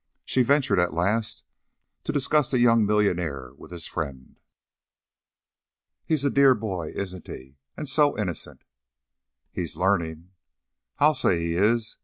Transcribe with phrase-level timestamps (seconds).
[0.25, 1.43] She ventured, at last,
[2.05, 4.39] to discuss the young millionaire with his friend.
[6.03, 7.57] "He's a dear boy, isn't he?
[7.77, 8.63] And so innocent."
[9.51, 10.31] "He's learning."
[10.97, 11.97] "I'll say he is.